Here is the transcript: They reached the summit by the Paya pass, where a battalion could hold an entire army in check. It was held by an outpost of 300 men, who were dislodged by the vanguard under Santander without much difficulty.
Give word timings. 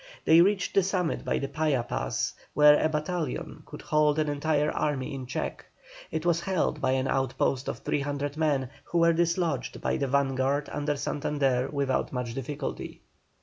They 0.25 0.41
reached 0.41 0.73
the 0.73 0.81
summit 0.81 1.23
by 1.23 1.37
the 1.37 1.47
Paya 1.47 1.87
pass, 1.87 2.33
where 2.55 2.83
a 2.83 2.89
battalion 2.89 3.61
could 3.67 3.83
hold 3.83 4.17
an 4.17 4.29
entire 4.29 4.71
army 4.71 5.13
in 5.13 5.27
check. 5.27 5.63
It 6.09 6.25
was 6.25 6.41
held 6.41 6.81
by 6.81 6.93
an 6.93 7.07
outpost 7.07 7.67
of 7.67 7.77
300 7.77 8.35
men, 8.35 8.71
who 8.85 8.97
were 8.97 9.13
dislodged 9.13 9.79
by 9.79 9.97
the 9.97 10.07
vanguard 10.07 10.69
under 10.71 10.95
Santander 10.95 11.69
without 11.71 12.11
much 12.11 12.33
difficulty. 12.33 13.01